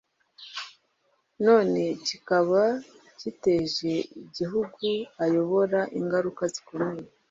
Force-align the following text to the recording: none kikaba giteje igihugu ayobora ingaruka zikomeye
none 1.45 1.81
kikaba 2.07 2.63
giteje 3.21 3.91
igihugu 4.21 4.87
ayobora 5.23 5.79
ingaruka 5.99 6.43
zikomeye 6.53 7.07